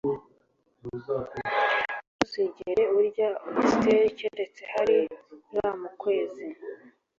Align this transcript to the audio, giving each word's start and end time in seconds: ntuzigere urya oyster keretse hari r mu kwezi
ntuzigere 2.13 2.83
urya 2.97 3.29
oyster 3.57 4.03
keretse 4.17 4.61
hari 4.73 4.97
r 5.55 5.57
mu 5.81 5.89
kwezi 6.01 6.45